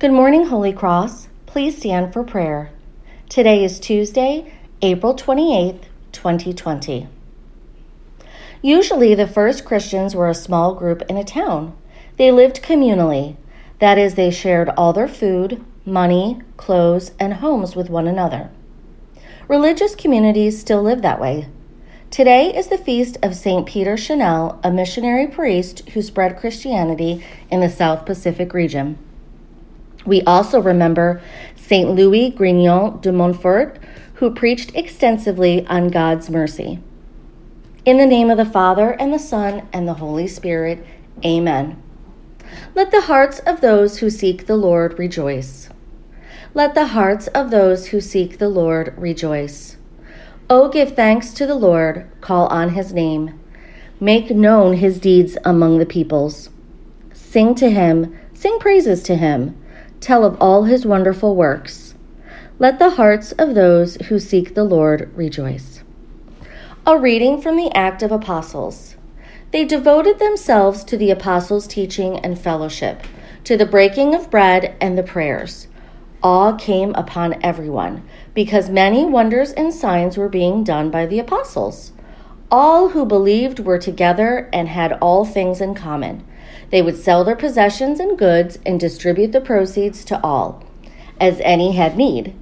[0.00, 1.26] Good morning, Holy Cross.
[1.46, 2.70] Please stand for prayer.
[3.28, 7.08] Today is Tuesday, April 28th, 2020.
[8.62, 11.76] Usually, the first Christians were a small group in a town.
[12.16, 13.38] They lived communally.
[13.80, 18.50] That is, they shared all their food, money, clothes, and homes with one another.
[19.48, 21.48] Religious communities still live that way.
[22.12, 23.66] Today is the feast of St.
[23.66, 28.96] Peter Chanel, a missionary priest who spread Christianity in the South Pacific region.
[30.06, 31.20] We also remember
[31.56, 31.90] St.
[31.90, 33.78] Louis Grignion de Montfort,
[34.14, 36.80] who preached extensively on God's mercy.
[37.84, 40.84] In the name of the Father, and the Son, and the Holy Spirit,
[41.24, 41.82] amen.
[42.74, 45.68] Let the hearts of those who seek the Lord rejoice.
[46.54, 49.76] Let the hearts of those who seek the Lord rejoice.
[50.50, 53.38] Oh, give thanks to the Lord, call on his name.
[54.00, 56.48] Make known his deeds among the peoples.
[57.12, 59.57] Sing to him, sing praises to him,
[60.00, 61.94] tell of all his wonderful works.
[62.58, 65.82] Let the hearts of those who seek the Lord rejoice.
[66.86, 68.96] A reading from the Act of Apostles.
[69.50, 73.02] They devoted themselves to the apostles' teaching and fellowship,
[73.44, 75.68] to the breaking of bread and the prayers
[76.22, 78.02] awe came upon everyone
[78.34, 81.92] because many wonders and signs were being done by the apostles.
[82.50, 86.24] All who believed were together and had all things in common.
[86.70, 90.64] They would sell their possessions and goods and distribute the proceeds to all,
[91.20, 92.34] as any had need.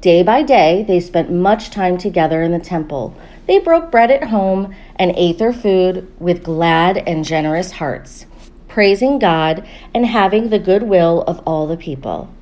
[0.00, 3.16] Day by day, they spent much time together in the temple.
[3.46, 8.26] They broke bread at home and ate their food with glad and generous hearts,
[8.68, 12.32] praising God and having the good will of all the people.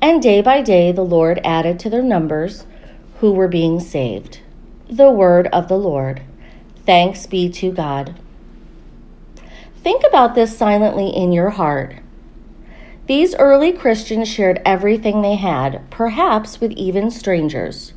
[0.00, 2.66] And day by day the Lord added to their numbers
[3.20, 4.40] who were being saved.
[4.88, 6.20] The word of the Lord.
[6.84, 8.20] Thanks be to God.
[9.84, 11.96] Think about this silently in your heart.
[13.06, 17.92] These early Christians shared everything they had, perhaps with even strangers.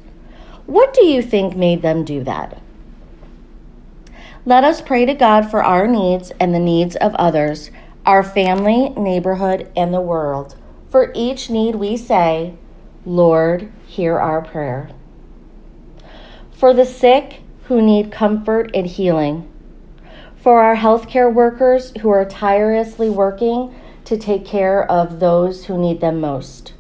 [0.66, 2.62] What do you think made them do that?
[4.45, 7.72] Let us pray to God for our needs and the needs of others,
[8.06, 10.58] our family, neighborhood, and the world.
[10.90, 12.56] For each need we say,
[13.06, 14.90] Lord, hear our prayer.
[16.52, 19.50] For the sick who need comfort and healing.
[20.48, 23.76] For our healthcare workers who are tirelessly working
[24.06, 26.72] to take care of those who need them most.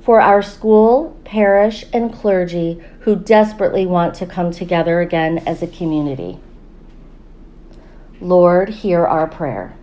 [0.00, 5.66] For our school, parish, and clergy who desperately want to come together again as a
[5.66, 6.38] community.
[8.20, 9.74] Lord, hear our prayer.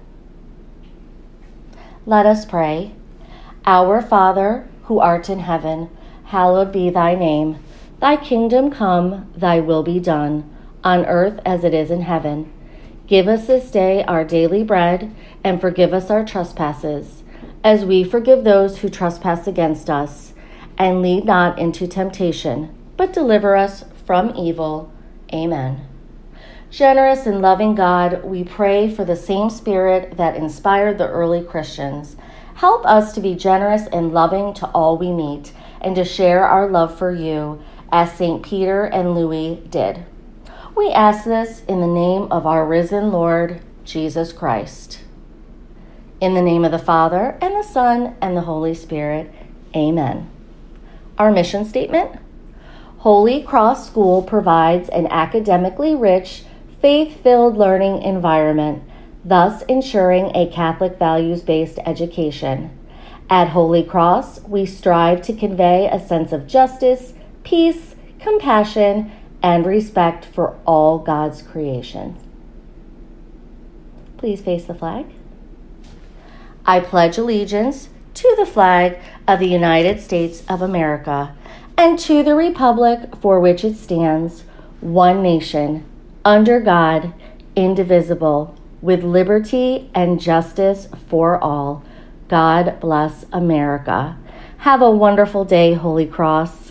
[2.05, 2.93] Let us pray.
[3.65, 5.89] Our Father, who art in heaven,
[6.23, 7.59] hallowed be thy name.
[7.99, 10.49] Thy kingdom come, thy will be done,
[10.81, 12.53] on earth as it is in heaven.
[13.09, 17.23] Give us this day our daily bread, and forgive us our trespasses,
[17.63, 20.33] as we forgive those who trespass against us.
[20.77, 24.93] And lead not into temptation, but deliver us from evil.
[25.33, 25.87] Amen.
[26.69, 32.15] Generous and loving God, we pray for the same spirit that inspired the early Christians
[32.59, 36.69] Help us to be generous and loving to all we meet and to share our
[36.69, 38.43] love for you as St.
[38.43, 40.05] Peter and Louis did.
[40.75, 45.01] We ask this in the name of our risen Lord, Jesus Christ.
[46.21, 49.31] In the name of the Father, and the Son, and the Holy Spirit,
[49.75, 50.29] amen.
[51.17, 52.19] Our mission statement
[52.99, 56.43] Holy Cross School provides an academically rich,
[56.81, 58.83] faith filled learning environment
[59.23, 62.75] thus ensuring a Catholic values based education.
[63.29, 67.13] At Holy Cross, we strive to convey a sense of justice,
[67.43, 69.11] peace, compassion,
[69.41, 72.21] and respect for all God's creations.
[74.17, 75.05] Please face the flag.
[76.65, 81.35] I pledge allegiance to the flag of the United States of America
[81.77, 84.43] and to the republic for which it stands,
[84.81, 85.85] one nation,
[86.25, 87.13] under God,
[87.55, 91.83] indivisible with liberty and justice for all.
[92.27, 94.17] God bless America.
[94.59, 96.68] Have a wonderful day, Holy Cross.